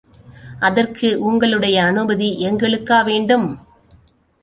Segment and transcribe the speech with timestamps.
[0.59, 3.47] அதற்கு உங்களுடைய அனுமதி எங்களுக்கா வேண்டும்?